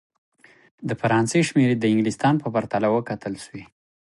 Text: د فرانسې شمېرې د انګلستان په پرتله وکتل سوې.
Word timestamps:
د 0.87 0.89
فرانسې 1.01 1.39
شمېرې 1.49 1.75
د 1.79 1.83
انګلستان 1.93 2.33
په 2.39 2.47
پرتله 2.55 2.87
وکتل 2.95 3.33
سوې. 3.45 3.63